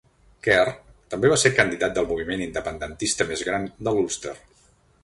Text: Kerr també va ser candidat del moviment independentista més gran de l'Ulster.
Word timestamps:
Kerr 0.45 0.71
també 1.13 1.31
va 1.33 1.37
ser 1.41 1.51
candidat 1.59 1.95
del 1.99 2.09
moviment 2.13 2.43
independentista 2.47 3.31
més 3.35 3.47
gran 3.51 3.71
de 3.89 3.97
l'Ulster. 3.99 4.37